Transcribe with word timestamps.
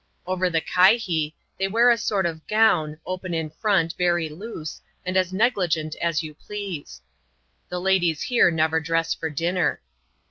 'Over 0.31 0.49
the" 0.49 0.61
kihee," 0.75 1.35
they 1.59 1.67
wear 1.67 1.91
a 1.91 1.95
sort 1.95 2.25
of 2.25 2.47
gown, 2.47 2.97
open 3.05 3.35
in 3.35 3.51
front, 3.51 3.93
very 3.99 4.29
loose, 4.29 4.81
and 5.05 5.15
as 5.15 5.31
negligent 5.31 5.95
as 6.01 6.23
you 6.23 6.33
please. 6.33 7.01
The 7.69 7.79
ladies 7.79 8.23
here 8.23 8.49
never 8.49 8.79
dress 8.79 9.13
for 9.13 9.29
dinner. 9.29 9.79